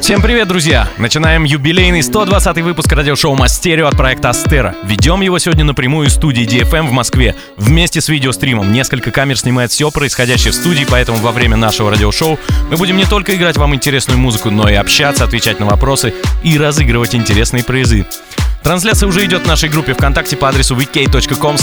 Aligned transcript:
Всем 0.00 0.22
привет, 0.22 0.48
друзья! 0.48 0.88
Начинаем 0.96 1.44
юбилейный 1.44 2.02
120 2.02 2.58
выпуск 2.62 2.90
радиошоу 2.92 3.34
Мастерио 3.34 3.88
от 3.88 3.96
проекта 3.98 4.30
Астера. 4.30 4.74
Ведем 4.84 5.20
его 5.20 5.38
сегодня 5.38 5.64
напрямую 5.64 6.06
из 6.06 6.14
студии 6.14 6.44
DFM 6.44 6.86
в 6.86 6.92
Москве 6.92 7.34
вместе 7.58 8.00
с 8.00 8.08
видеостримом. 8.08 8.72
Несколько 8.72 9.10
камер 9.10 9.36
снимает 9.36 9.70
все 9.70 9.90
происходящее 9.90 10.52
в 10.52 10.54
студии, 10.54 10.86
поэтому 10.88 11.18
во 11.18 11.32
время 11.32 11.58
нашего 11.58 11.90
радиошоу 11.90 12.38
мы 12.70 12.76
будем 12.78 12.96
не 12.96 13.04
только 13.04 13.34
играть 13.34 13.58
вам 13.58 13.74
интересную 13.74 14.18
музыку, 14.18 14.50
но 14.50 14.66
и 14.70 14.74
общаться, 14.74 15.24
отвечать 15.24 15.60
на 15.60 15.66
вопросы 15.66 16.14
и 16.42 16.56
разыгрывать 16.56 17.14
интересные 17.14 17.64
призы. 17.64 18.06
Трансляция 18.62 19.06
уже 19.06 19.24
идет 19.24 19.44
в 19.44 19.46
нашей 19.46 19.68
группе 19.68 19.94
ВКонтакте 19.94 20.36
по 20.36 20.48
адресу 20.48 20.74
vk.com. 20.76 21.56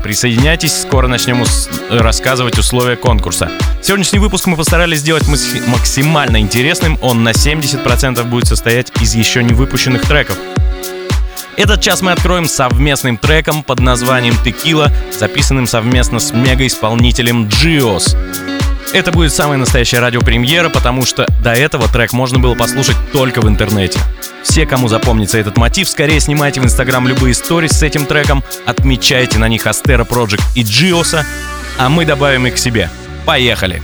Присоединяйтесь, 0.00 0.82
скоро 0.82 1.08
начнем 1.08 1.40
ус- 1.42 1.68
рассказывать 1.90 2.58
условия 2.58 2.94
конкурса. 2.96 3.50
Сегодняшний 3.82 4.20
выпуск 4.20 4.46
мы 4.46 4.56
постарались 4.56 5.00
сделать 5.00 5.24
максимально 5.66 6.38
интересным. 6.40 6.96
Он 7.02 7.24
на 7.24 7.30
70% 7.30 8.22
будет 8.24 8.46
состоять 8.46 8.92
из 9.00 9.14
еще 9.16 9.42
не 9.42 9.52
выпущенных 9.52 10.02
треков. 10.02 10.36
Этот 11.56 11.80
час 11.80 12.02
мы 12.02 12.12
откроем 12.12 12.46
совместным 12.46 13.16
треком 13.16 13.64
под 13.64 13.80
названием 13.80 14.36
«Текила», 14.44 14.92
записанным 15.18 15.66
совместно 15.66 16.20
с 16.20 16.30
мега-исполнителем 16.32 17.48
Джиос. 17.48 18.14
Это 18.92 19.12
будет 19.12 19.34
самая 19.34 19.58
настоящая 19.58 20.00
радиопремьера, 20.00 20.70
потому 20.70 21.04
что 21.04 21.26
до 21.42 21.52
этого 21.52 21.88
трек 21.88 22.12
можно 22.12 22.38
было 22.38 22.54
послушать 22.54 22.96
только 23.12 23.40
в 23.40 23.48
интернете. 23.48 24.00
Все, 24.42 24.64
кому 24.64 24.88
запомнится 24.88 25.36
этот 25.36 25.58
мотив, 25.58 25.88
скорее 25.88 26.20
снимайте 26.20 26.60
в 26.60 26.64
Инстаграм 26.64 27.06
любые 27.06 27.34
сторис 27.34 27.72
с 27.72 27.82
этим 27.82 28.06
треком, 28.06 28.42
отмечайте 28.64 29.38
на 29.38 29.48
них 29.48 29.66
Астера 29.66 30.04
Project 30.04 30.42
и 30.54 30.62
Джиоса, 30.62 31.26
а 31.76 31.88
мы 31.90 32.06
добавим 32.06 32.46
их 32.46 32.54
к 32.54 32.58
себе. 32.58 32.88
Поехали! 33.26 33.82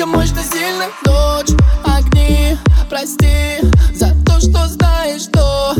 Кому 0.00 0.22
ж 0.22 0.28
сильно. 0.28 0.86
Дочь 1.04 1.54
огни 1.84 2.56
Прости 2.88 3.60
за 3.92 4.14
то, 4.24 4.40
что 4.40 4.66
знаешь, 4.66 5.24
что 5.24 5.74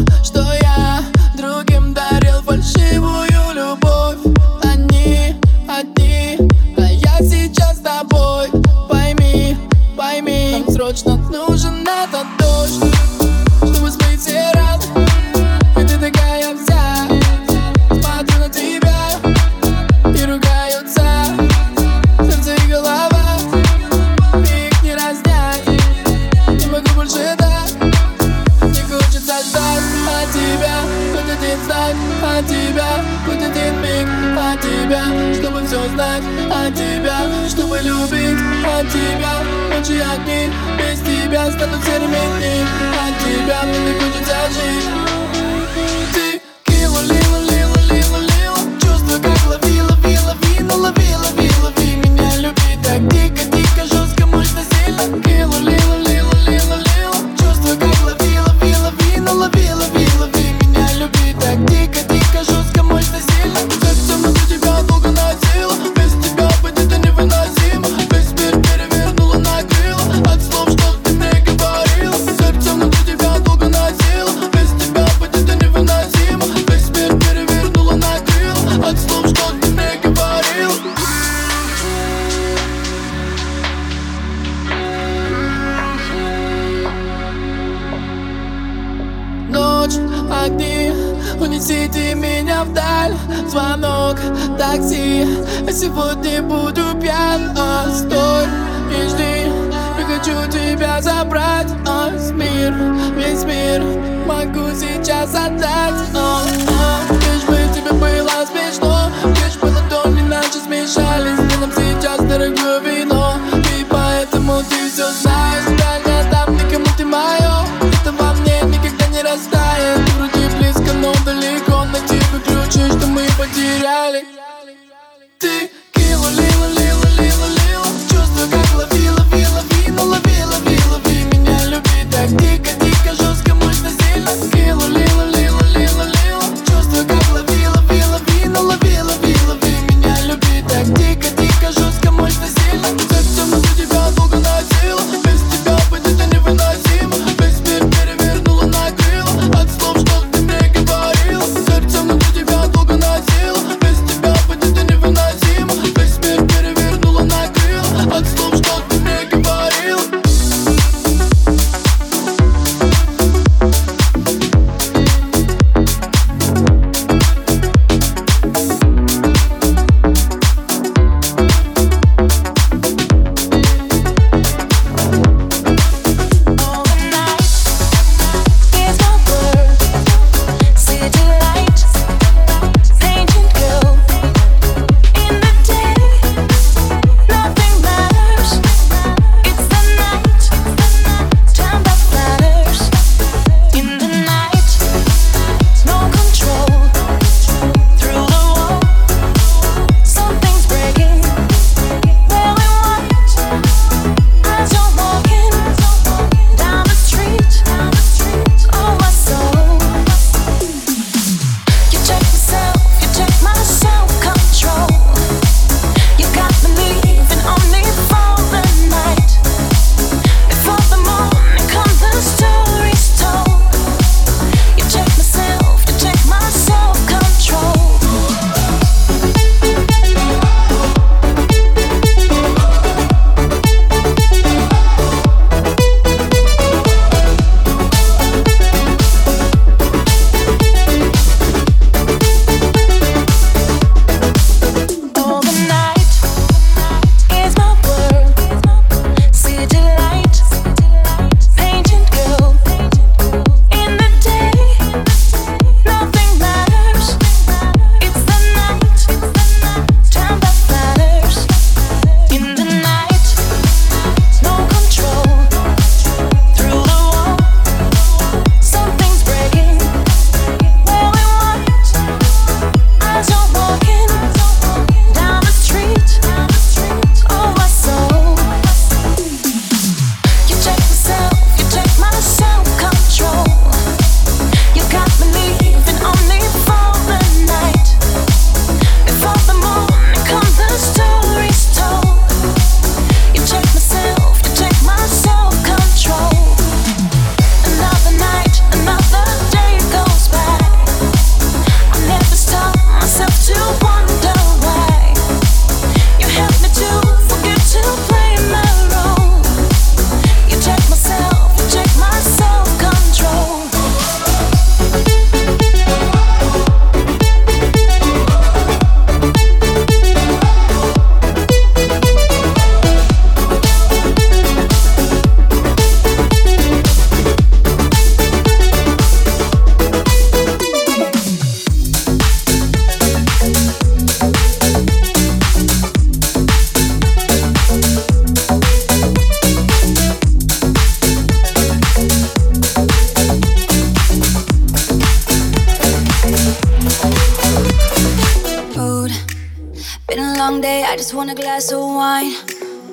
want 351.20 351.31
a 351.31 351.35
glass 351.35 351.70
of 351.70 351.81
wine. 351.81 352.32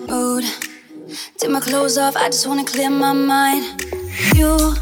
Mood. 0.07 0.43
Take 1.37 1.49
my 1.49 1.59
clothes 1.59 1.97
off, 1.97 2.15
I 2.15 2.27
just 2.29 2.45
wanna 2.45 2.65
clear 2.65 2.89
my 2.89 3.13
mind. 3.13 3.81
You, 4.35 4.75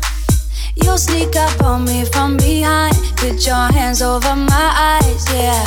you 0.84 0.98
sneak 0.98 1.36
up 1.36 1.62
on 1.64 1.86
me 1.86 2.06
from 2.06 2.38
behind. 2.38 2.96
Put 3.18 3.46
your 3.46 3.68
hands 3.72 4.02
over 4.02 4.36
my 4.36 4.68
eyes, 5.00 5.26
yeah. 5.32 5.64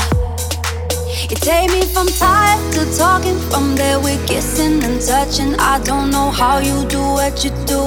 You 1.31 1.37
take 1.37 1.71
me 1.71 1.83
from 1.83 2.09
tired 2.09 2.61
to 2.75 2.83
talking, 2.99 3.39
from 3.51 3.77
there 3.77 4.01
we're 4.01 4.25
kissing 4.27 4.83
and 4.83 5.01
touching. 5.01 5.55
I 5.55 5.81
don't 5.85 6.11
know 6.11 6.31
how 6.31 6.59
you 6.59 6.85
do 6.89 7.01
what 7.01 7.45
you 7.45 7.51
do. 7.73 7.83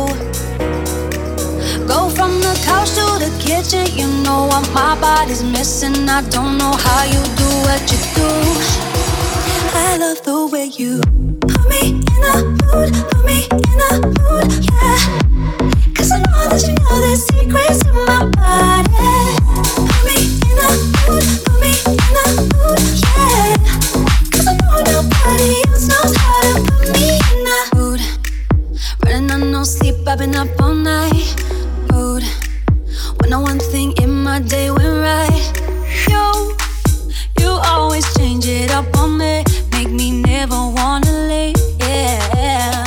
Go 1.85 2.09
from 2.09 2.39
the 2.39 2.53
couch 2.65 2.91
to 2.97 3.05
the 3.23 3.31
kitchen, 3.39 3.85
you 3.97 4.07
know 4.23 4.45
what 4.45 4.71
my 4.73 4.99
body's 5.01 5.43
missing. 5.43 6.07
I 6.07 6.21
don't 6.29 6.57
know 6.57 6.73
how 6.85 7.03
you 7.03 7.21
do 7.35 7.49
what 7.67 7.81
you 7.91 7.99
do. 8.15 8.90
I 9.73 9.97
love 9.97 10.21
the 10.23 10.47
way 10.51 10.65
you 10.65 11.01
put 11.41 11.69
me 11.69 11.89
in 11.89 12.03
mood, 12.71 12.93
put 13.09 13.25
me 13.25 13.47
in 13.51 13.79
mood, 14.01 14.51
yeah. 14.67 14.99
Cause 15.95 16.11
I 16.11 16.19
know 16.19 16.43
that 16.49 16.61
you 16.67 16.73
know 16.75 16.97
the 16.99 17.15
secrets 17.15 17.83
my 18.07 18.25
body. 18.35 18.91
Put 19.75 19.99
me 20.05 20.17
in 20.43 20.59
mood, 21.07 21.25
put 21.45 21.55
me 21.61 21.71
in 21.87 22.03
mood, 22.11 22.81
yeah. 23.15 23.55
Cause 24.31 24.47
I 24.47 24.53
know 24.59 24.79
nobody 24.91 25.63
knows 25.87 26.13
put 26.67 26.87
me 26.93 27.19
in 27.31 27.47
mood. 27.77 28.01
Running 29.05 29.31
on 29.31 29.51
no 29.51 29.63
sleep, 29.63 29.95
I've 30.07 30.19
been 30.19 30.35
up 30.35 30.49
all 30.61 30.73
night. 30.73 31.35
Mood. 31.91 32.23
When 33.19 33.29
no 33.29 33.39
one 33.39 33.59
thing 33.59 33.93
in 34.01 34.23
my 34.23 34.39
day 34.41 34.69
went 34.71 35.01
right. 35.01 35.43
You, 36.09 36.57
you 37.39 37.49
always 37.65 38.05
change 38.15 38.45
it 38.47 38.71
up 38.71 38.95
on 38.97 39.17
me. 39.17 39.43
Make 39.91 39.99
me 39.99 40.21
never 40.21 40.55
wanna 40.55 41.11
leave, 41.27 41.57
yeah. 41.79 42.85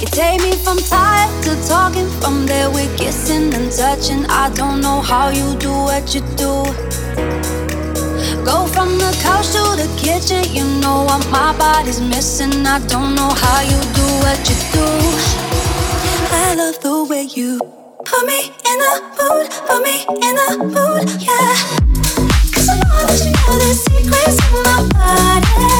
You 0.00 0.06
take 0.06 0.40
me 0.40 0.52
from 0.52 0.78
tired 0.78 1.28
to 1.44 1.68
talking, 1.68 2.08
from 2.22 2.46
there 2.46 2.70
we're 2.70 2.88
kissing 2.96 3.52
and 3.52 3.70
touching. 3.70 4.24
I 4.24 4.48
don't 4.54 4.80
know 4.80 5.02
how 5.02 5.28
you 5.28 5.54
do 5.58 5.70
what 5.70 6.14
you 6.14 6.22
do. 6.40 6.64
Go 8.42 8.64
from 8.72 8.96
the 8.96 9.12
couch 9.20 9.48
to 9.52 9.76
the 9.76 9.88
kitchen, 10.00 10.42
you 10.56 10.64
know 10.80 11.04
what 11.04 11.28
my 11.30 11.52
body's 11.58 12.00
missing. 12.00 12.66
I 12.66 12.78
don't 12.86 13.14
know 13.14 13.28
how 13.28 13.60
you 13.60 13.78
do 13.92 14.06
what 14.24 14.40
you 14.48 14.56
do. 14.72 14.86
I 16.32 16.54
love 16.56 16.80
the 16.80 17.04
way 17.04 17.24
you 17.24 17.58
put 18.06 18.26
me 18.26 18.48
in 18.64 18.78
a 18.88 18.94
mood, 19.18 19.50
put 19.68 19.82
me 19.82 20.06
in 20.08 20.36
a 20.48 20.56
mood, 20.56 21.04
yeah. 21.20 21.52
Cause 22.54 22.68
I 22.70 22.80
know 22.88 23.04
that 23.04 23.20
you 23.26 23.32
know 23.36 23.56
the 23.60 23.74
secrets 23.74 24.38
in 24.48 24.62
my 24.62 24.88
body. 24.94 25.79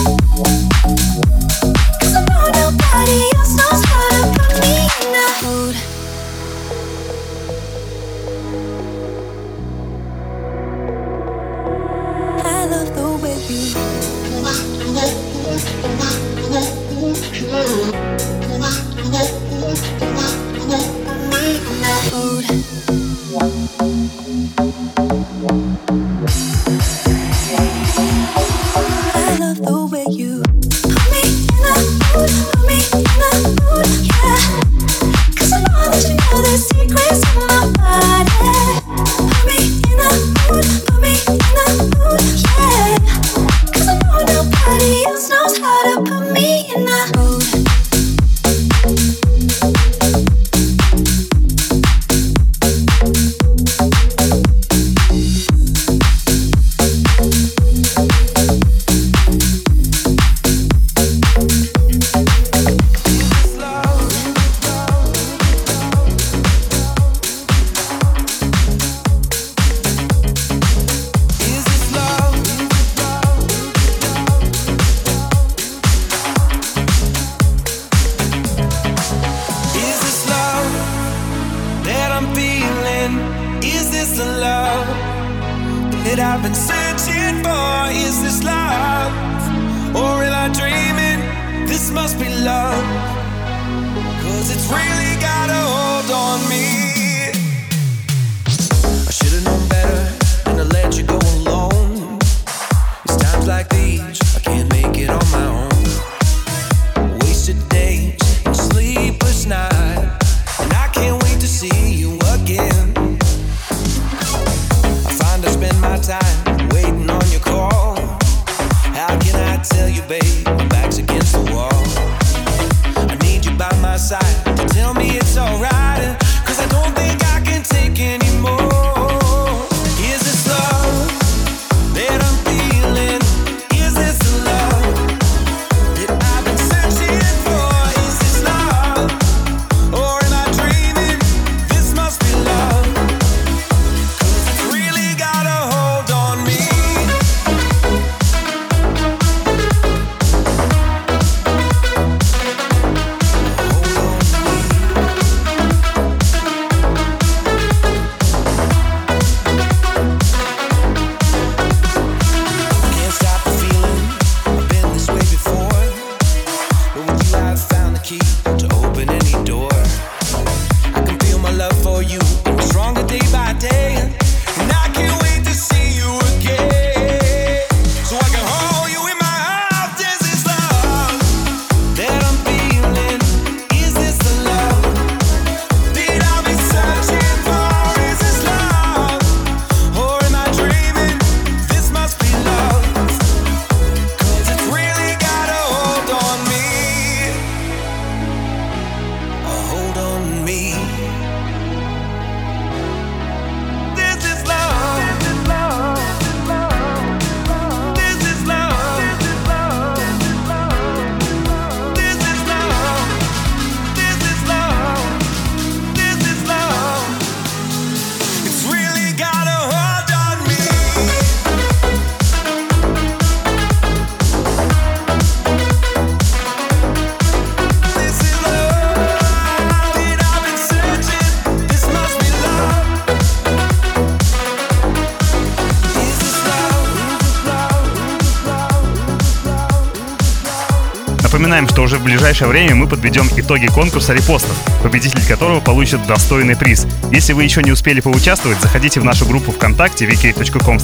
Напоминаем, 241.61 241.67
что 241.67 241.83
уже 241.83 241.97
в 241.97 242.03
ближайшее 242.03 242.47
время 242.47 242.73
мы 242.73 242.87
подведем 242.87 243.27
итоги 243.35 243.67
конкурса 243.67 244.13
репостов, 244.13 244.55
победитель 244.81 245.23
которого 245.27 245.59
получит 245.59 246.05
достойный 246.07 246.55
приз. 246.55 246.87
Если 247.11 247.33
вы 247.33 247.43
еще 247.43 247.61
не 247.61 247.71
успели 247.71 247.99
поучаствовать, 247.99 248.59
заходите 248.61 248.99
в 248.99 249.03
нашу 249.03 249.27
группу 249.27 249.51
ВКонтакте 249.51 250.05
vk.com 250.07 250.79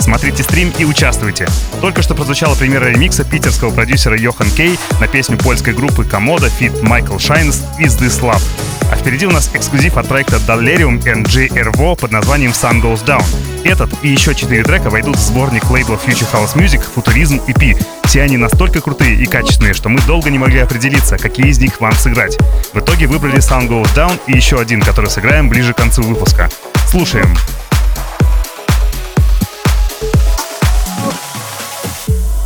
смотрите 0.00 0.42
стрим 0.42 0.72
и 0.78 0.84
участвуйте. 0.84 1.46
Только 1.80 2.02
что 2.02 2.14
прозвучала 2.14 2.56
премьера 2.56 2.86
ремикса 2.86 3.24
питерского 3.24 3.70
продюсера 3.70 4.18
Йохан 4.18 4.50
Кей 4.50 4.76
на 5.00 5.06
песню 5.06 5.38
польской 5.38 5.72
группы 5.72 6.04
Комода 6.04 6.48
Fit 6.48 6.82
Michael 6.82 7.18
Shines 7.18 7.62
«Is 7.78 7.98
This 7.98 8.20
Love?». 8.22 8.42
А 8.90 8.96
впереди 8.96 9.26
у 9.26 9.30
нас 9.30 9.50
эксклюзив 9.54 9.96
от 9.96 10.08
проекта 10.08 10.36
Dalerium 10.48 11.00
NG 11.04 11.96
под 11.96 12.10
названием 12.10 12.50
Sun 12.50 12.82
Goes 12.82 13.04
Down. 13.04 13.24
Этот 13.64 13.90
и 14.02 14.08
еще 14.08 14.34
четыре 14.34 14.64
трека 14.64 14.90
войдут 14.90 15.16
в 15.16 15.20
сборник 15.20 15.70
лейбла 15.70 15.94
Future 15.94 16.26
House 16.32 16.56
Music 16.56 16.82
Futurism 16.94 17.40
EP. 17.46 18.01
Все 18.12 18.20
они 18.20 18.36
настолько 18.36 18.82
крутые 18.82 19.16
и 19.16 19.24
качественные, 19.24 19.72
что 19.72 19.88
мы 19.88 19.98
долго 20.02 20.28
не 20.28 20.38
могли 20.38 20.58
определиться, 20.58 21.16
какие 21.16 21.46
из 21.46 21.58
них 21.58 21.80
вам 21.80 21.94
сыграть. 21.94 22.36
В 22.74 22.78
итоге 22.78 23.06
выбрали 23.06 23.38
Sun 23.38 23.70
Goes 23.70 23.88
Down 23.96 24.20
и 24.26 24.32
еще 24.32 24.60
один, 24.60 24.82
который 24.82 25.08
сыграем 25.08 25.48
ближе 25.48 25.72
к 25.72 25.78
концу 25.78 26.02
выпуска. 26.02 26.50
Слушаем. 26.88 27.34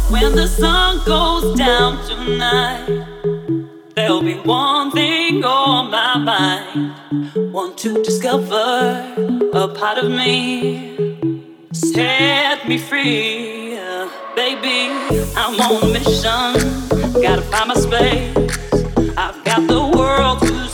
When 0.08 0.36
the 0.36 0.46
sun 0.46 1.04
goes 1.04 1.58
down 1.58 1.98
tonight 2.06 3.04
There'll 3.96 4.22
be 4.22 4.36
one 4.44 4.92
thing 4.92 5.42
on 5.42 5.90
my 5.90 6.16
mind. 6.16 6.92
Want 7.52 7.76
to 7.78 8.04
discover 8.04 9.04
a 9.52 9.66
part 9.66 9.98
of 9.98 10.12
me. 10.12 11.25
Set 11.76 12.66
me 12.66 12.78
free, 12.78 13.76
baby. 14.34 14.88
I'm 15.36 15.60
on 15.60 15.82
a 15.82 15.92
mission. 15.92 17.20
Gotta 17.20 17.42
find 17.42 17.68
my 17.68 17.74
space. 17.74 18.34
I've 19.14 19.44
got 19.44 19.68
the 19.68 19.92
world 19.94 20.40
to 20.40 20.65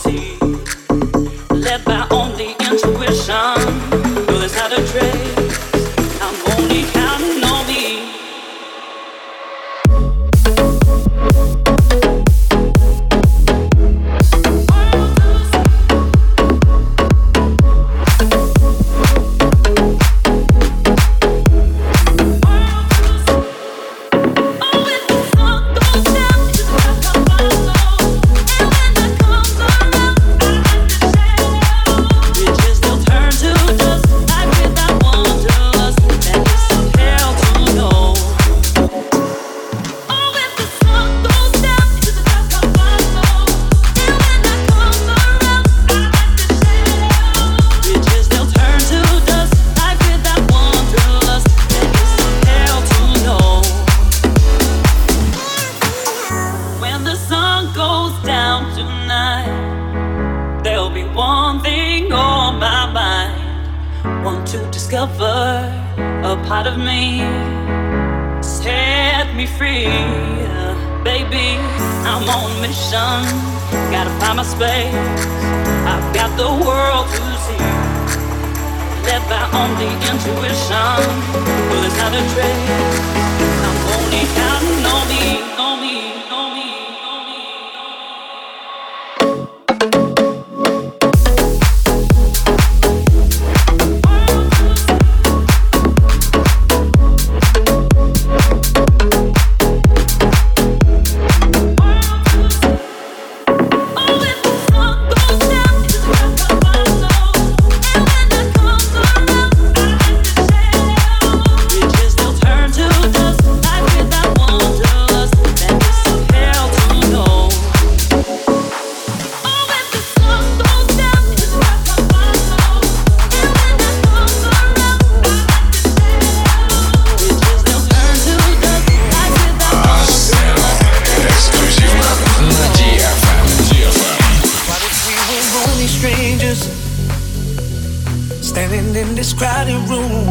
crowded 139.37 139.89
room? 139.89 140.25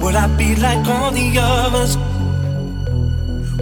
Would 0.00 0.14
I 0.14 0.26
be 0.36 0.56
like 0.56 0.86
all 0.86 1.10
the 1.10 1.38
others? 1.38 1.96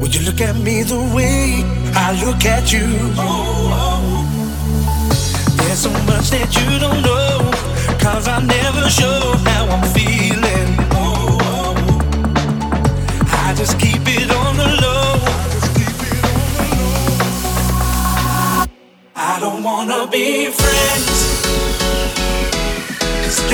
Would 0.00 0.14
you 0.14 0.22
look 0.22 0.40
at 0.40 0.56
me 0.56 0.82
the 0.82 1.00
way 1.14 1.62
I 1.94 2.12
look 2.24 2.44
at 2.44 2.72
you? 2.72 2.86
Oh, 3.16 4.24
there's 5.56 5.80
so 5.80 5.90
much 6.10 6.30
that 6.30 6.50
you 6.58 6.78
don't 6.78 7.02
know, 7.02 7.50
cause 7.98 8.26
I 8.26 8.40
never 8.40 8.88
show 8.88 9.20
how 9.48 9.66
I'm 9.74 9.84
feeling. 9.92 10.76
Oh, 10.92 11.38
I 13.44 13.54
just 13.54 13.78
keep 13.78 14.02
it 14.06 14.30
on 14.30 14.56
the 14.56 14.68
low. 14.84 15.12
I 19.14 19.38
don't 19.40 19.62
wanna 19.62 20.06
be 20.10 20.46
friends. 20.46 21.29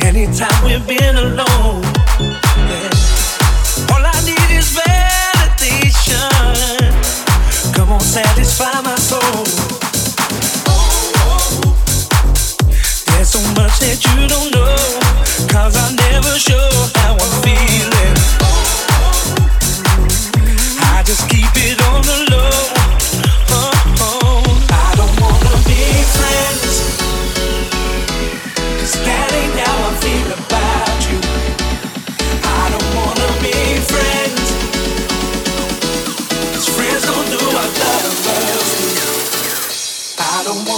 Anytime 0.00 0.64
we've 0.64 0.86
been 0.86 1.16
alone 1.16 1.83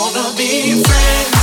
wanna 0.06 0.36
be 0.36 0.82
friends. 0.84 1.35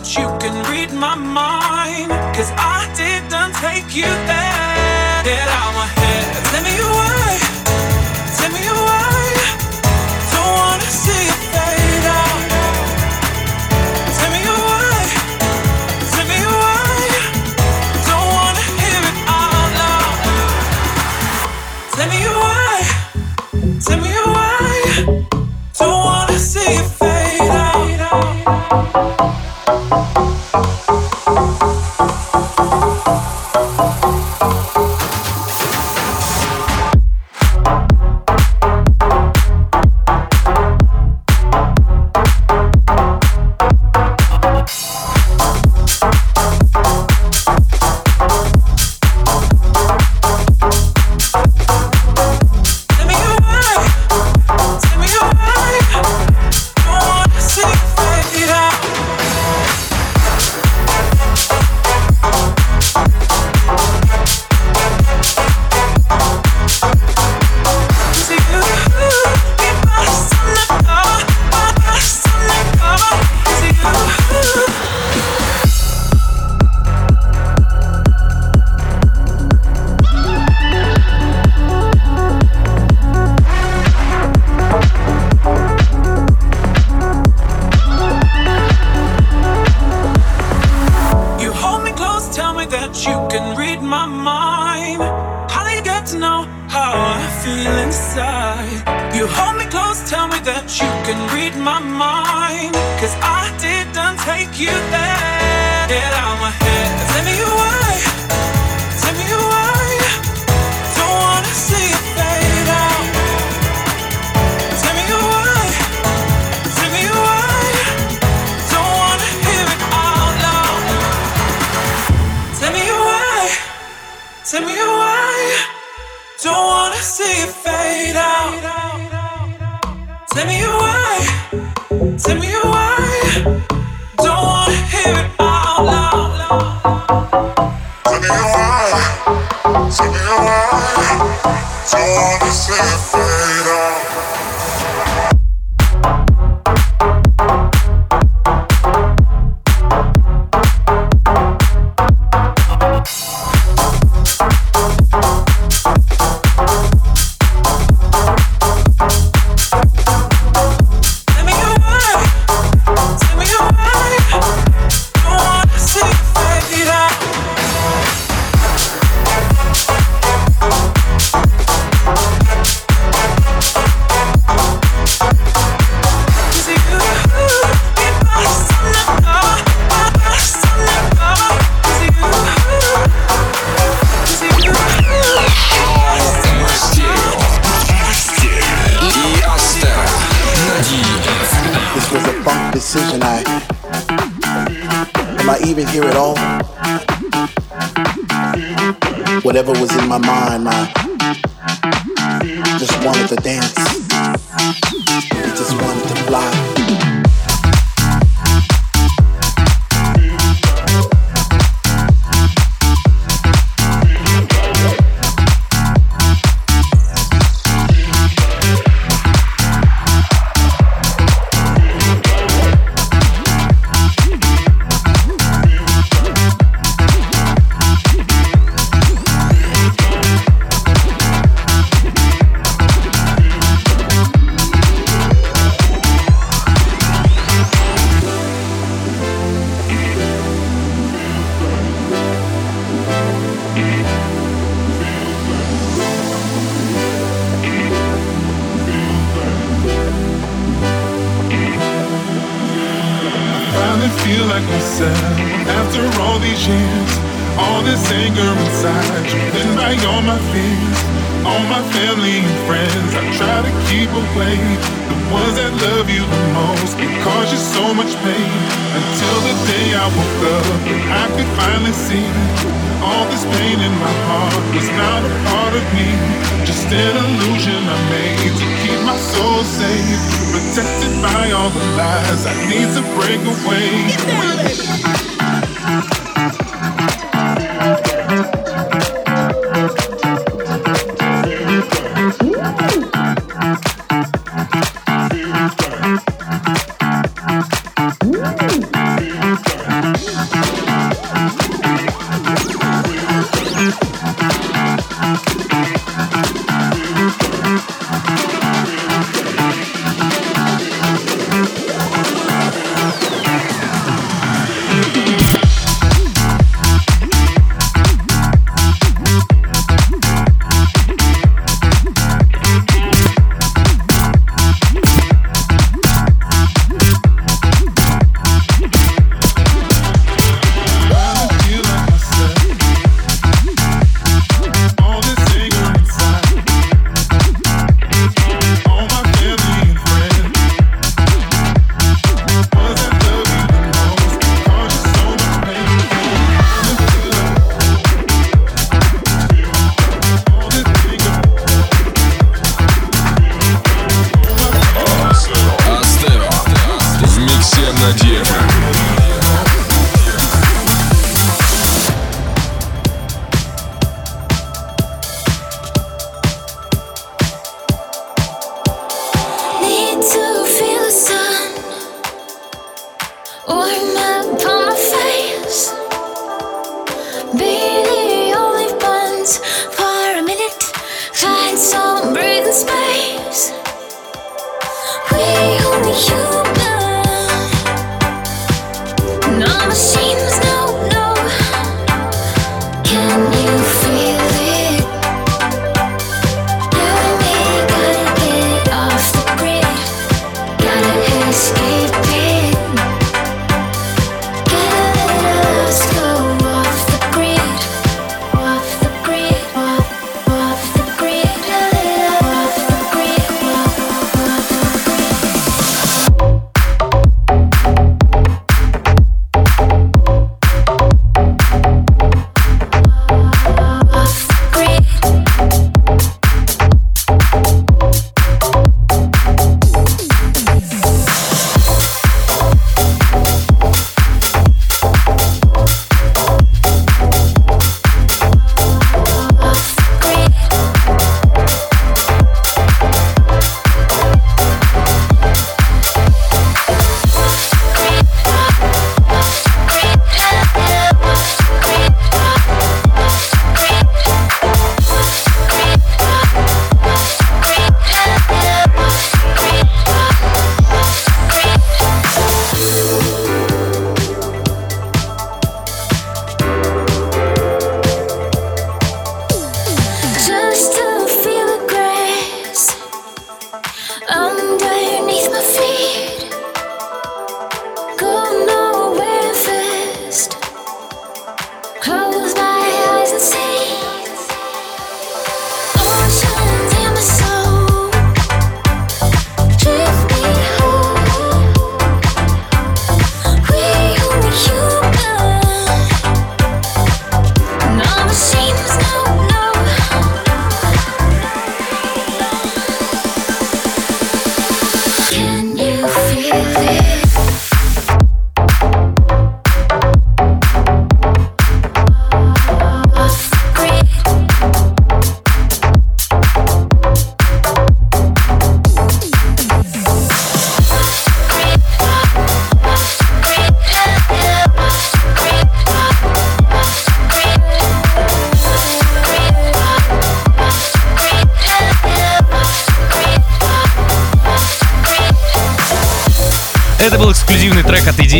that 0.00 0.16
you 0.16 0.26
can 0.40 0.56
read 0.70 0.92
my 0.92 1.14
mind. 1.14 2.10
Cause 2.34 2.50
I 2.56 2.88
didn't 2.96 3.52
take 3.60 3.94
you 3.94 4.08
there. 4.26 5.22
Get 5.24 5.48
out 5.48 5.72
my 5.74 5.86
head. 6.00 6.24
Take 6.50 6.64
me 6.64 6.74
away. 6.80 7.36
Take 8.38 8.52
me 8.56 8.64
away. 8.64 9.28
Don't 10.32 10.52
wanna 10.56 10.90
see 11.04 11.26
your 11.26 11.40
face. 11.52 11.79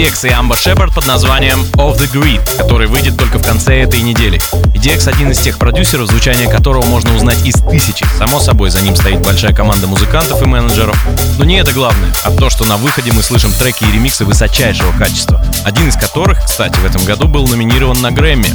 EDX 0.00 0.28
и 0.28 0.32
Amber 0.32 0.56
Shepard 0.56 0.94
под 0.94 1.06
названием 1.06 1.60
Of 1.74 1.98
the 1.98 2.10
Grid, 2.10 2.40
который 2.56 2.86
выйдет 2.86 3.18
только 3.18 3.38
в 3.38 3.44
конце 3.44 3.82
этой 3.82 4.00
недели. 4.00 4.40
EDX 4.74 5.06
один 5.06 5.30
из 5.30 5.38
тех 5.40 5.58
продюсеров, 5.58 6.08
звучание 6.08 6.48
которого 6.48 6.86
можно 6.86 7.14
узнать 7.14 7.44
из 7.44 7.56
тысячи. 7.56 8.06
Само 8.16 8.40
собой, 8.40 8.70
за 8.70 8.80
ним 8.80 8.96
стоит 8.96 9.20
большая 9.20 9.52
команда 9.52 9.88
музыкантов 9.88 10.40
и 10.40 10.46
менеджеров. 10.46 10.96
Но 11.38 11.44
не 11.44 11.56
это 11.58 11.72
главное, 11.72 12.10
а 12.24 12.30
то, 12.30 12.48
что 12.48 12.64
на 12.64 12.78
выходе 12.78 13.12
мы 13.12 13.22
слышим 13.22 13.52
треки 13.52 13.84
и 13.84 13.92
ремиксы 13.92 14.24
высочайшего 14.24 14.90
качества. 14.92 15.44
Один 15.66 15.88
из 15.88 15.96
которых, 15.96 16.42
кстати, 16.46 16.78
в 16.78 16.84
этом 16.86 17.04
году 17.04 17.28
был 17.28 17.46
номинирован 17.46 18.00
на 18.00 18.10
Грэмми. 18.10 18.48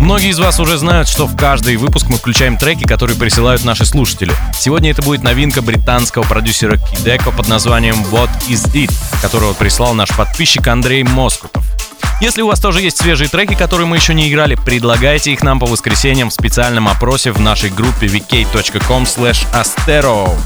Многие 0.00 0.30
из 0.30 0.38
вас 0.38 0.58
уже 0.60 0.78
знают, 0.78 1.08
что 1.08 1.26
в 1.26 1.36
каждый 1.36 1.76
выпуск 1.76 2.06
мы 2.08 2.16
включаем 2.16 2.56
треки, 2.56 2.84
которые 2.84 3.16
присылают 3.18 3.64
наши 3.64 3.84
слушатели. 3.84 4.32
Сегодня 4.58 4.90
это 4.90 5.02
будет 5.02 5.22
новинка 5.22 5.60
британского 5.60 6.22
продюсера 6.22 6.76
Кидеко 6.76 7.30
под 7.30 7.48
названием 7.48 7.96
What 8.10 8.30
Is 8.48 8.72
It, 8.72 8.92
которого 9.20 9.52
прислал 9.52 9.94
наш 9.94 10.10
подписчик 10.16 10.66
Андрей 10.68 11.02
Москутов. 11.02 11.64
Если 12.20 12.42
у 12.42 12.48
вас 12.48 12.58
тоже 12.58 12.80
есть 12.80 12.98
свежие 12.98 13.28
треки, 13.28 13.54
которые 13.54 13.86
мы 13.86 13.96
еще 13.96 14.12
не 14.14 14.28
играли, 14.28 14.56
предлагайте 14.56 15.32
их 15.32 15.42
нам 15.42 15.60
по 15.60 15.66
воскресеньям 15.66 16.30
в 16.30 16.32
специальном 16.32 16.88
опросе 16.88 17.30
в 17.30 17.40
нашей 17.40 17.70
группе 17.70 18.06
vk.com 18.06 19.04
astero. 19.04 20.36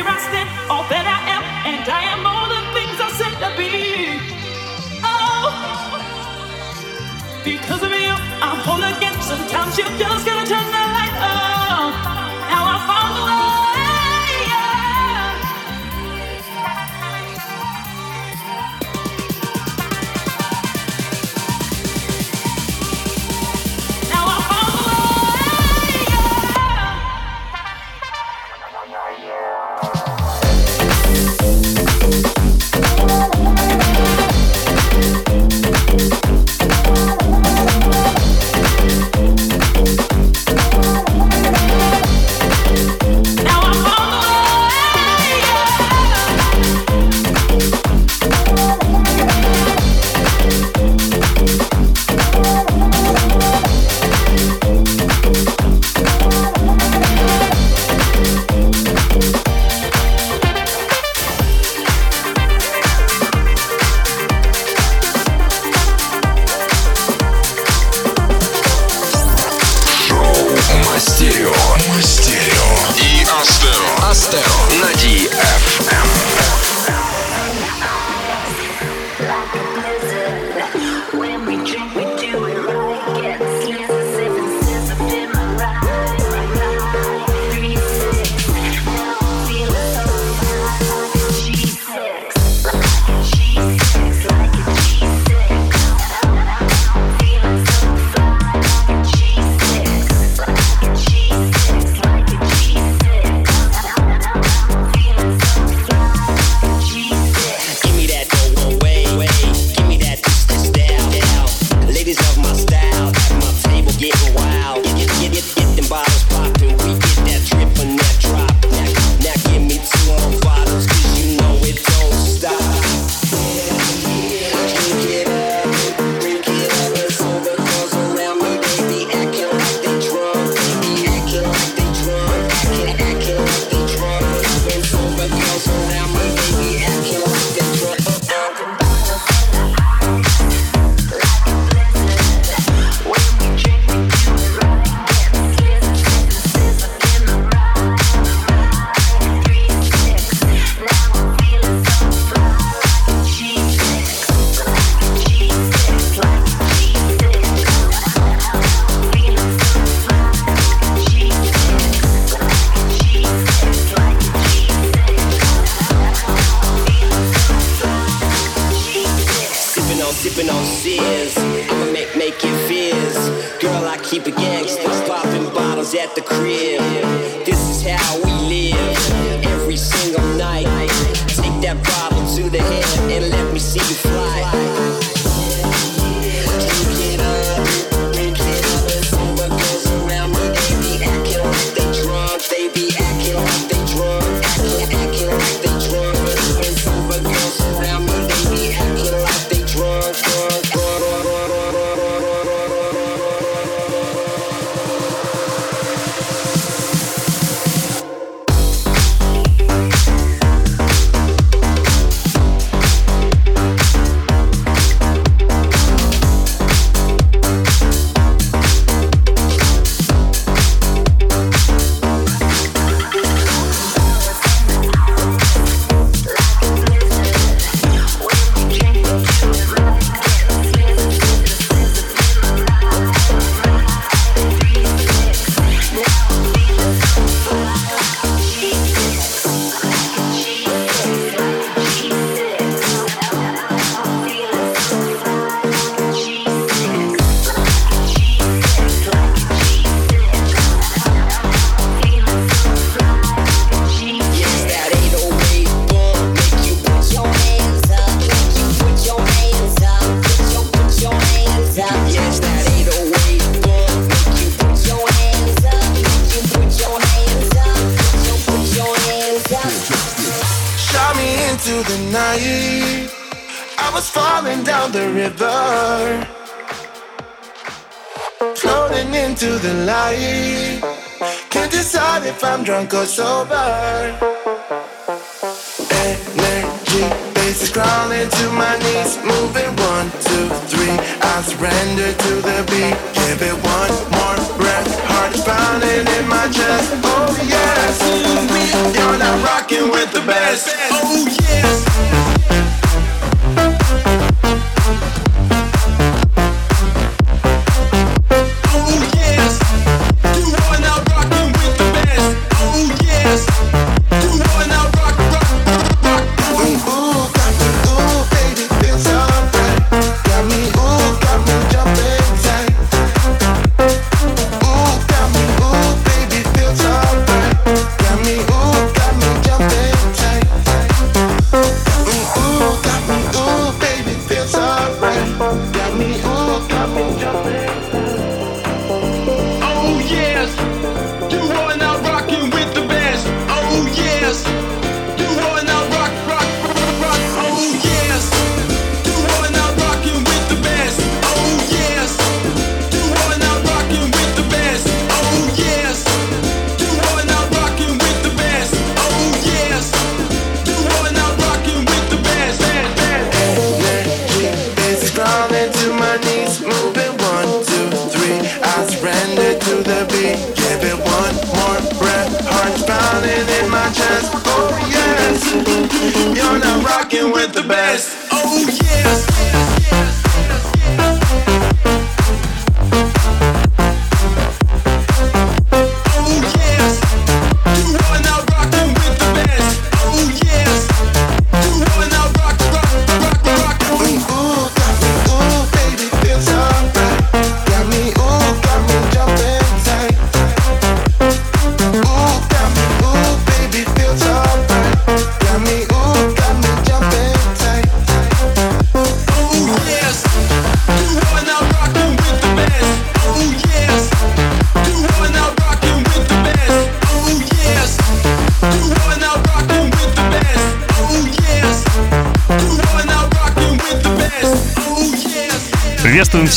Here 0.00 0.08
I 0.08 0.18
stand, 0.18 0.48
all 0.70 0.84
that 0.88 1.04
I 1.04 1.20
am, 1.28 1.44
and 1.68 1.84
I 1.84 2.00
am 2.08 2.24
all 2.24 2.48
the 2.48 2.62
things 2.72 2.96
I 3.04 3.10
said 3.20 3.36
to 3.44 3.50
be. 3.52 4.16
Oh, 5.04 5.52
because 7.44 7.82
of 7.82 7.92
you, 7.92 8.16
I'm 8.40 8.64
whole 8.64 8.80
again. 8.80 9.12
Sometimes 9.20 9.76
you 9.76 9.84
just 10.00 10.24
gotta 10.24 10.48
turn 10.48 10.64
the 10.72 10.84
light 10.96 11.16
on. 11.20 11.49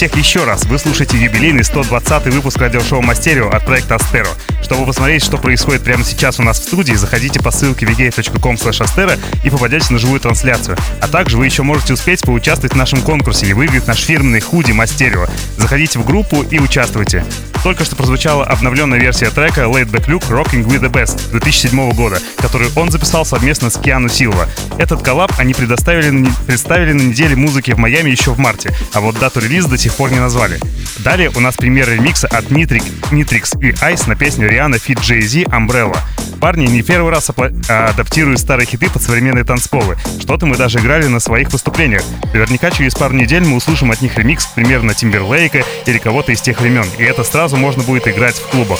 Всех 0.09 0.17
еще 0.17 0.43
раз. 0.43 0.65
Вы 0.65 0.79
слушаете 0.79 1.17
юбилейный 1.17 1.63
120 1.63 2.25
выпуск 2.33 2.57
радиошоу 2.57 3.01
Мастерио 3.01 3.47
от 3.49 3.65
проекта 3.65 3.95
Астеро. 3.95 4.27
Чтобы 4.61 4.85
посмотреть, 4.85 5.23
что 5.23 5.37
происходит 5.37 5.81
прямо 5.81 6.03
сейчас 6.03 6.41
у 6.41 6.43
нас 6.43 6.59
в 6.59 6.63
студии, 6.63 6.91
заходите 6.93 7.39
по 7.39 7.51
ссылке 7.51 7.85
astero 7.85 9.17
и 9.45 9.49
попадайте 9.49 9.93
на 9.93 9.99
живую 9.99 10.19
трансляцию. 10.19 10.75
А 10.99 11.07
также 11.07 11.37
вы 11.37 11.45
еще 11.45 11.63
можете 11.63 11.93
успеть 11.93 12.21
поучаствовать 12.21 12.73
в 12.73 12.77
нашем 12.77 13.01
конкурсе 13.01 13.45
и 13.45 13.53
выиграть 13.53 13.87
наш 13.87 13.99
фирменный 13.99 14.41
худи 14.41 14.73
Мастерио. 14.73 15.25
Заходите 15.57 15.99
в 15.99 16.05
группу 16.05 16.41
и 16.41 16.59
участвуйте. 16.59 17.23
Только 17.63 17.85
что 17.85 17.95
прозвучала 17.95 18.43
обновленная 18.43 18.99
версия 18.99 19.29
трека 19.29 19.61
Late 19.61 19.89
Back 19.89 20.07
Luke 20.07 20.29
Rocking 20.29 20.65
with 20.65 20.81
the 20.81 20.91
Best 20.91 21.31
2007 21.31 21.91
года, 21.93 22.19
который 22.37 22.67
он 22.75 22.91
записал 22.91 23.25
совместно 23.25 23.69
с 23.69 23.77
Киану 23.77 24.09
Силва. 24.09 24.49
Этот 24.77 25.01
коллаб 25.01 25.31
они 25.37 25.53
предоставили 25.53 26.27
представили 26.45 26.91
на 26.91 27.01
неделе 27.01 27.37
музыки 27.37 27.71
в 27.71 27.77
Майами 27.77 28.09
еще 28.09 28.31
в 28.31 28.39
марте, 28.39 28.75
а 28.91 28.99
вот 28.99 29.17
дату 29.17 29.39
релиза 29.39 29.69
до 29.69 29.77
сих 29.77 29.93
пор 29.93 30.11
не 30.11 30.19
назвали. 30.19 30.59
Далее 30.99 31.31
у 31.35 31.39
нас 31.39 31.55
премьера 31.55 31.91
ремикса 31.91 32.27
от 32.27 32.45
Nitrix, 32.45 32.83
Nitrix 33.11 33.57
и 33.61 33.71
Ice 33.71 34.09
на 34.09 34.15
песню 34.15 34.49
Риана 34.49 34.75
Fit 34.75 34.99
Jay-Z 34.99 35.43
Umbrella. 35.43 35.97
Парни 36.43 36.67
не 36.67 36.81
первый 36.81 37.09
раз 37.09 37.31
а, 37.69 37.87
адаптируют 37.87 38.37
старые 38.37 38.67
хиты 38.67 38.89
под 38.89 39.01
современные 39.01 39.45
танцполы. 39.45 39.97
Что-то 40.19 40.45
мы 40.45 40.57
даже 40.57 40.79
играли 40.79 41.07
на 41.07 41.21
своих 41.21 41.49
выступлениях. 41.53 42.03
Наверняка 42.33 42.69
через 42.69 42.95
пару 42.95 43.13
недель 43.13 43.45
мы 43.45 43.55
услышим 43.55 43.91
от 43.91 44.01
них 44.01 44.17
ремикс, 44.17 44.47
примерно 44.47 44.93
Тимберлейка 44.93 45.63
или 45.85 45.97
кого-то 45.99 46.33
из 46.33 46.41
тех 46.41 46.59
времен. 46.59 46.85
И 46.97 47.03
это 47.03 47.23
сразу 47.23 47.52
можно 47.57 47.83
будет 47.83 48.07
играть 48.07 48.35
в 48.35 48.49
клубах. 48.49 48.79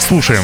Слушаем. 0.00 0.42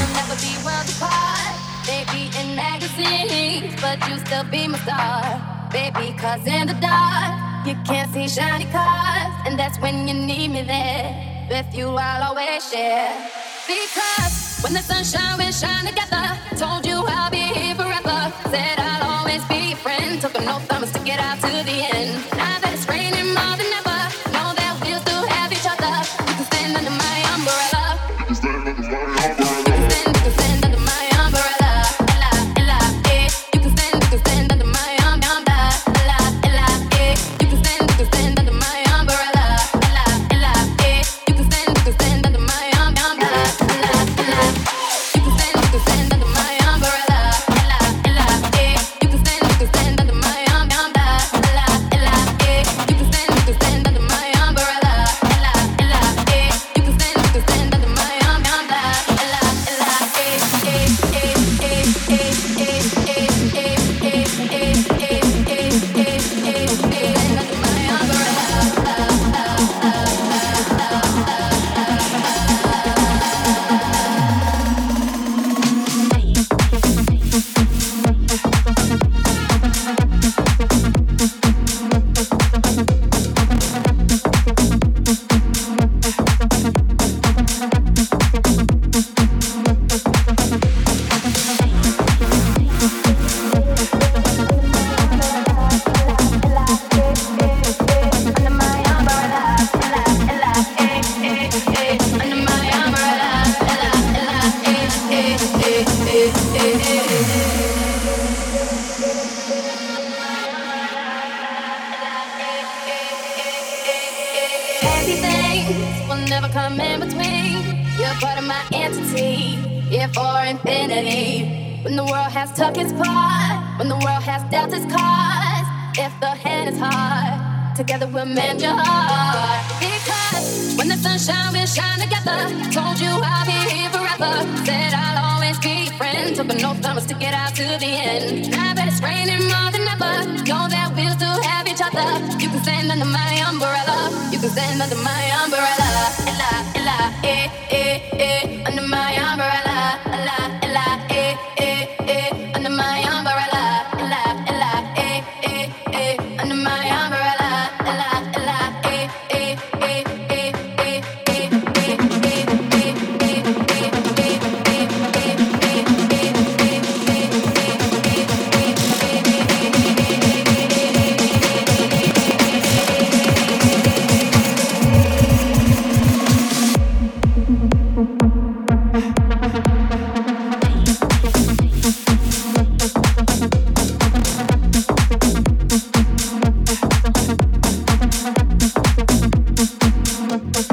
Baby, 5.72 6.14
cause 6.20 6.46
in 6.46 6.66
the 6.66 6.74
dark, 6.74 7.32
you 7.64 7.74
can't 7.86 8.12
see 8.12 8.28
shiny 8.28 8.66
cars. 8.66 9.32
And 9.46 9.58
that's 9.58 9.78
when 9.80 10.06
you 10.06 10.12
need 10.12 10.50
me 10.50 10.62
there. 10.62 11.46
With 11.48 11.74
you, 11.74 11.88
I'll 11.96 12.24
always 12.28 12.70
share. 12.70 13.08
Because 13.66 14.60
when 14.62 14.74
the 14.74 14.82
sun 14.82 15.02
shine, 15.02 15.38
we 15.38 15.50
shine 15.50 15.86
together. 15.86 16.38
Told 16.58 16.84
you 16.84 17.02
I'll 17.06 17.30
be 17.30 17.38
here 17.38 17.74
forever. 17.74 18.32
Said 18.50 18.78
I'll 18.78 19.18
always 19.18 19.42
be 19.46 19.70
your 19.70 19.76
friend. 19.78 20.20
Took 20.20 20.36
an 20.36 20.48
oath, 20.48 20.70
I'ma 20.70 20.86
stick 20.86 21.08
it 21.08 21.18
out 21.18 21.40
to 21.40 21.64
the 21.64 21.88
end. 21.96 22.41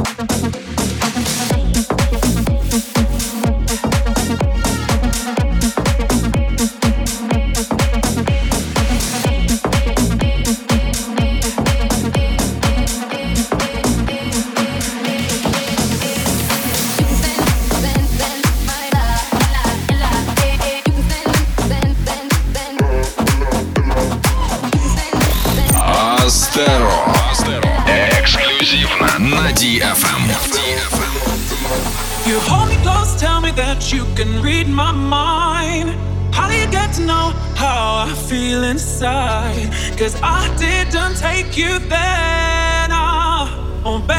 Gracias. 0.03 0.58
you 41.59 41.77
then, 41.89 42.89
oh, 42.93 44.01
baby. 44.07 44.18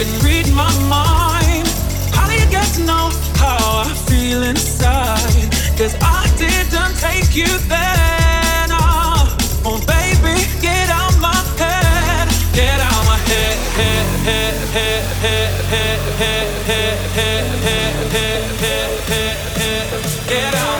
can 0.00 0.24
read 0.24 0.48
my 0.54 0.72
mind. 0.88 1.68
How 2.16 2.26
do 2.26 2.32
you 2.32 2.48
get 2.50 2.64
to 2.76 2.80
know 2.84 3.10
how 3.36 3.84
I 3.84 3.92
feel 4.08 4.42
inside? 4.42 5.48
Cause 5.76 5.94
I 6.00 6.24
didn't 6.38 6.96
take 6.96 7.36
you 7.36 7.50
there. 7.68 8.64
No. 8.72 8.80
Oh, 9.68 9.78
baby, 9.84 10.36
get 10.62 10.88
out 10.88 11.14
my 11.20 11.36
head. 11.60 12.28
Get 12.54 12.80
out 12.80 13.04
my 13.04 13.18
head, 13.28 13.56
head, 13.76 14.06
head, 14.28 14.54
head, 14.76 15.04
head, 15.20 16.00
head, 16.20 16.48
head, 16.70 16.96
head, 17.16 17.44
head, 18.16 18.40
head, 18.62 19.36
head. 19.58 20.28
Get 20.28 20.54
out. 20.54 20.79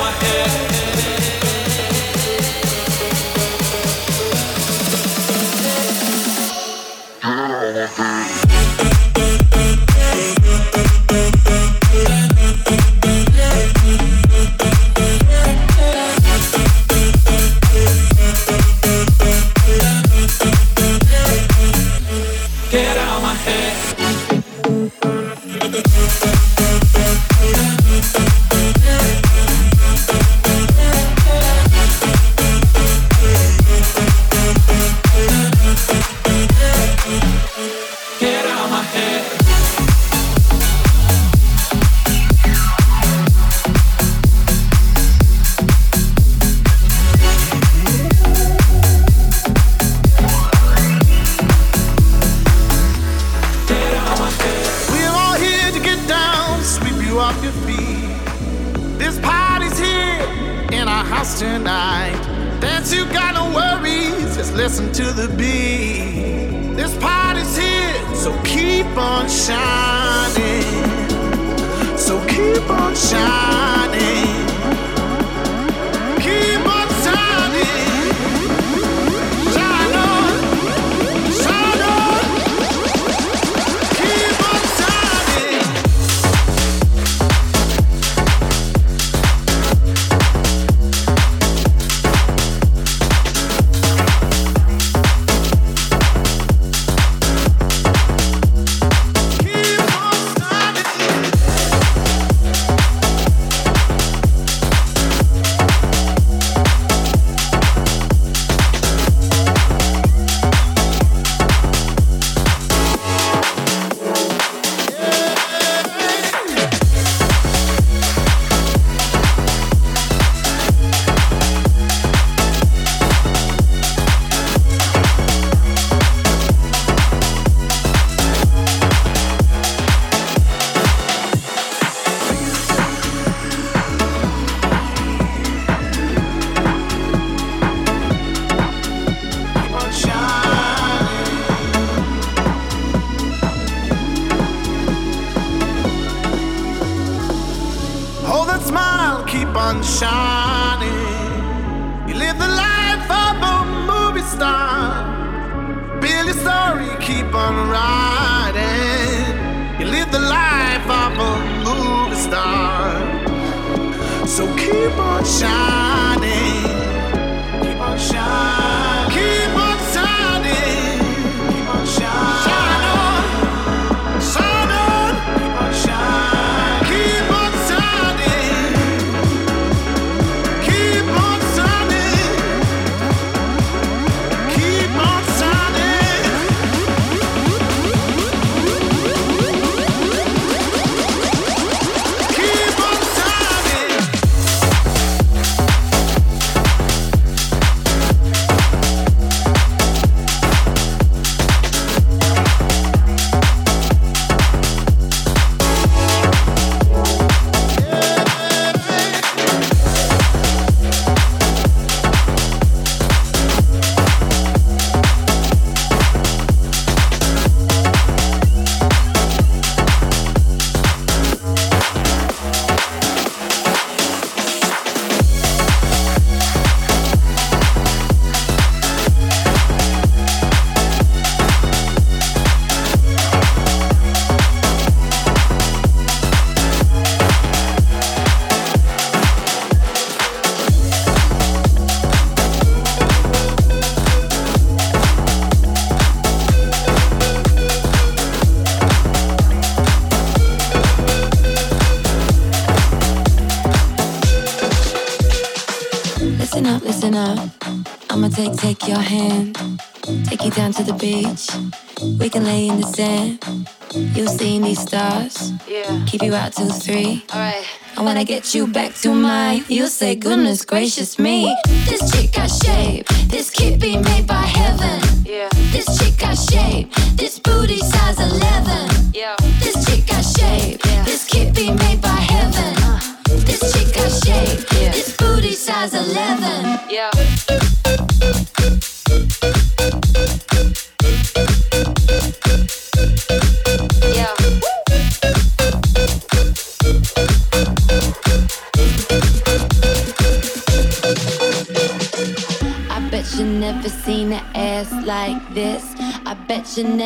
You 266.23 266.35
out 266.35 266.53
till 266.53 266.71
three. 266.71 267.25
Alright. 267.33 267.65
And 267.97 268.05
when 268.05 268.19
I 268.19 268.25
get 268.25 268.55
you 268.55 268.67
back 268.67 268.95
to 268.97 269.15
mine, 269.15 269.65
you'll 269.69 269.89
say, 269.89 270.15
goodness 270.15 270.67
gracious 270.67 271.19
me. 271.19 271.57
This 271.89 272.13
chick 272.13 272.33
got 272.33 272.49
shape. 272.49 273.07
This 273.29 273.49
kid 273.49 273.81
be 273.81 273.97
made 273.97 274.27
by 274.27 274.43
heaven. 274.43 275.01
Yeah. 275.25 275.49
This 275.73 275.87
chick 275.99 276.19
got 276.19 276.35
shape. 276.35 276.93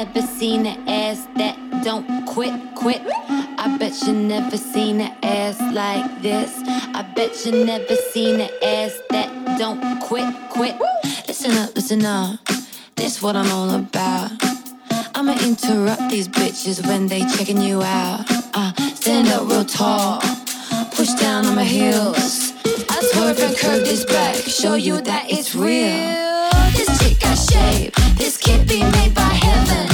Never 0.05 0.26
seen 0.26 0.66
an 0.66 0.86
ass 0.86 1.26
that 1.36 1.57
don't 1.82 2.26
quit, 2.26 2.52
quit. 2.74 3.00
I 3.59 3.76
bet 3.78 4.02
you 4.02 4.12
never 4.12 4.57
seen 4.57 5.00
an 5.00 5.14
ass 5.22 5.59
like 5.72 6.20
this. 6.20 6.52
I 6.94 7.02
bet 7.16 7.46
you 7.46 7.64
never 7.64 7.96
seen 8.12 8.40
an 8.40 8.50
ass 8.62 9.00
that 9.11 9.30
don't 9.59 10.00
quit, 10.00 10.26
quit. 10.50 10.76
Listen 11.26 11.52
up, 11.52 11.74
listen 11.74 12.05
up. 12.05 12.38
This 12.96 13.22
what 13.22 13.34
I'm 13.34 13.50
all 13.50 13.70
about. 13.74 14.30
I'ma 15.14 15.32
interrupt 15.42 16.11
these 16.11 16.28
bitches 16.28 16.86
when 16.86 17.07
they 17.07 17.20
checking 17.36 17.61
you 17.62 17.82
out. 17.82 18.24
Uh, 18.52 18.72
stand 18.94 19.28
up 19.28 19.48
real 19.48 19.64
tall, 19.64 20.20
push 20.92 21.12
down 21.14 21.46
on 21.46 21.55
my 21.55 21.64
heels. 21.64 22.52
I 22.90 23.00
swerve 23.12 23.38
and 23.40 23.57
curve 23.57 23.84
this 23.84 24.05
back, 24.05 24.34
show 24.34 24.74
you 24.74 25.00
that 25.00 25.30
it's 25.30 25.55
real. 25.55 26.34
This 26.76 26.90
chick 26.98 27.20
got 27.20 27.36
shape, 27.36 27.94
this 28.16 28.36
kid 28.36 28.68
be 28.68 28.80
made 28.80 29.14
by 29.14 29.22
heaven. 29.22 29.93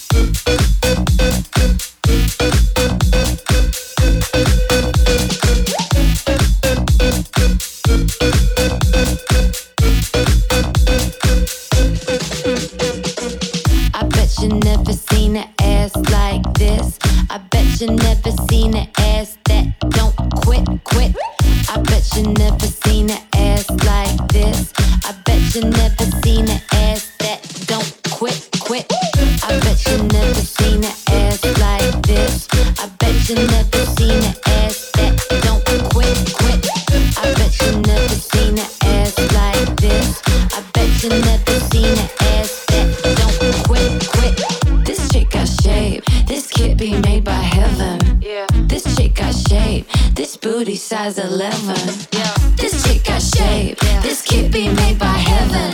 size 51.03 51.17
11. 51.17 51.49
Yeah. 52.11 52.31
This 52.57 52.83
chick 52.83 53.03
got 53.03 53.21
shape. 53.21 53.77
This 54.03 54.21
kid 54.21 54.51
be 54.51 54.67
made 54.67 54.99
by 54.99 55.17
heaven. 55.29 55.73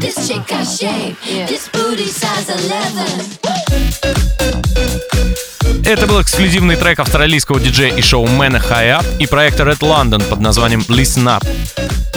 This 0.00 0.26
chick 0.26 0.46
got 0.48 0.64
shape. 0.66 1.16
This 1.46 1.68
booty 1.68 2.06
size 2.06 2.48
11. 2.48 3.38
Это 5.84 6.06
был 6.06 6.20
эксклюзивный 6.20 6.76
трек 6.76 6.98
австралийского 6.98 7.60
диджея 7.60 7.94
и 7.94 8.02
шоумена 8.02 8.58
High 8.58 9.00
Up 9.00 9.06
и 9.18 9.26
проекта 9.26 9.62
Red 9.62 9.78
London 9.78 10.22
под 10.28 10.40
названием 10.40 10.80
Listen 10.88 11.38
Up. 11.38 11.46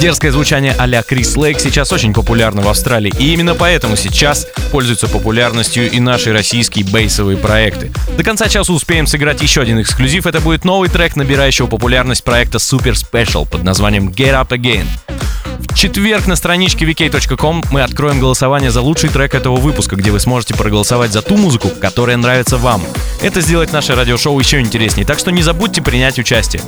Дерзкое 0.02 0.32
звучание 0.32 0.74
а-ля 0.80 1.04
Крис 1.04 1.38
Лейк 1.38 1.60
сейчас 1.60 1.94
очень 1.94 2.12
популярно 2.12 2.64
в 2.64 2.68
Австралии, 2.68 3.14
и 3.20 3.34
именно 3.34 3.54
поэтому 3.54 3.96
сейчас 3.96 4.48
пользуются 4.72 5.08
популярностью 5.08 5.92
и 5.92 6.00
наши 6.00 6.34
российские 6.34 6.86
бейсовые 6.86 7.38
проекты. 7.38 7.92
До 8.18 8.24
конца 8.24 8.50
часа 8.50 8.74
успеем 8.74 9.06
сыграть 9.06 9.44
еще 9.44 9.62
один 9.62 9.80
эксклюзив. 9.80 10.26
Это 10.26 10.42
будет 10.42 10.66
новый 10.66 10.90
трек, 10.90 11.16
набирающего 11.16 11.68
популярность 11.68 12.24
проекта 12.24 12.58
Super 12.58 12.94
Special 12.94 13.48
под 13.48 13.64
названием 13.64 14.10
Get 14.10 14.34
Up 14.34 14.48
Again. 14.48 14.88
В 15.60 15.76
четверг 15.76 16.26
на 16.26 16.36
страничке 16.36 16.84
vk.com 16.86 17.64
мы 17.70 17.84
откроем 17.84 18.20
голосование 18.20 18.72
за 18.72 18.82
лучший 18.82 19.12
трек 19.12 19.36
этого 19.36 19.58
выпуска, 19.58 19.96
где 19.98 20.10
вы 20.10 20.20
сможете 20.20 20.56
проголосовать 20.56 21.12
за 21.12 21.22
ту 21.22 21.38
музыку, 21.38 21.70
которая 21.80 22.18
нравится 22.18 22.58
вам. 22.58 22.82
Это 23.22 23.40
сделает 23.42 23.72
наше 23.72 23.94
радиошоу 23.94 24.40
еще 24.40 24.62
интереснее, 24.62 25.06
так 25.06 25.20
что 25.20 25.32
не 25.32 25.44
забудьте 25.44 25.84
принять 25.84 26.18
участие. 26.18 26.64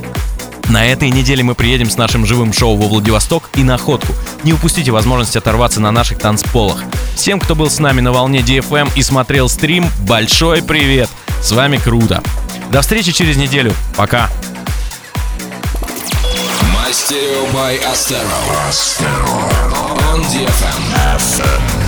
На 0.68 0.86
этой 0.86 1.10
неделе 1.10 1.42
мы 1.42 1.54
приедем 1.54 1.90
с 1.90 1.96
нашим 1.96 2.26
живым 2.26 2.52
шоу 2.52 2.76
во 2.76 2.88
Владивосток 2.88 3.50
и 3.54 3.62
на 3.62 3.74
Охотку. 3.74 4.14
Не 4.42 4.52
упустите 4.52 4.90
возможность 4.90 5.36
оторваться 5.36 5.80
на 5.80 5.90
наших 5.90 6.18
танцполах. 6.18 6.82
Всем, 7.14 7.38
кто 7.38 7.54
был 7.54 7.70
с 7.70 7.78
нами 7.78 8.00
на 8.00 8.12
волне 8.12 8.40
DFM 8.40 8.90
и 8.96 9.02
смотрел 9.02 9.48
стрим, 9.48 9.86
большой 10.00 10.62
привет! 10.62 11.08
С 11.42 11.52
вами 11.52 11.76
Круто. 11.76 12.22
До 12.70 12.80
встречи 12.80 13.12
через 13.12 13.36
неделю. 13.36 13.72
Пока. 13.96 14.30
Мастерио 16.72 17.46
by 17.52 17.78
Astero. 17.84 19.04
On 20.12 20.22
DFM. 20.22 21.83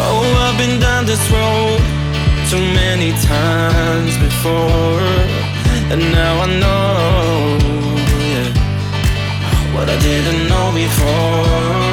Oh, 0.00 0.22
I've 0.46 0.56
been 0.56 0.78
down 0.80 1.06
this 1.06 1.24
road 1.30 1.80
too 2.48 2.64
many 2.82 3.10
times 3.34 4.16
before, 4.16 5.02
and 5.92 6.00
now 6.12 6.34
I 6.44 6.48
know 6.62 7.58
yeah, 8.32 8.48
what 9.74 9.88
I 9.90 9.98
didn't 9.98 10.48
know 10.48 10.66
before. 10.72 11.88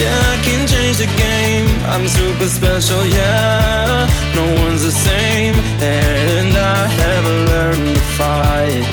Yeah, 0.00 0.18
I 0.34 0.36
can 0.46 0.68
change 0.68 0.98
the 0.98 1.10
game. 1.18 1.68
I'm 1.92 2.06
super 2.06 2.46
special, 2.46 3.04
yeah. 3.04 4.06
No 4.36 4.44
one's 4.62 4.84
the 4.84 4.92
same, 4.92 5.56
and 5.82 6.56
I 6.56 6.86
haven't 7.02 7.40
learned 7.52 7.96
to 7.96 8.02
fight. 8.16 8.86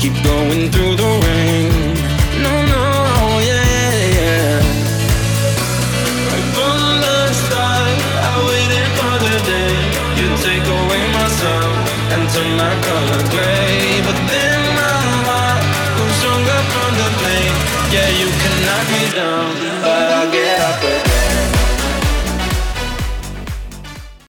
Keep 0.00 0.14
going 0.24 0.72
through 0.72 0.96
the 0.96 1.10
rain. 1.26 1.83